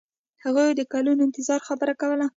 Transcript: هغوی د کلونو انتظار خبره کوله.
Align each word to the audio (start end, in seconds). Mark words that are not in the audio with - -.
هغوی 0.43 0.69
د 0.75 0.81
کلونو 0.93 1.21
انتظار 1.27 1.59
خبره 1.67 1.93
کوله. 2.01 2.27